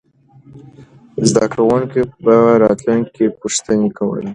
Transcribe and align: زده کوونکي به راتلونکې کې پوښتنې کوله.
زده 1.29 1.45
کوونکي 1.53 2.01
به 2.23 2.35
راتلونکې 2.63 3.09
کې 3.15 3.35
پوښتنې 3.39 3.89
کوله. 3.97 4.29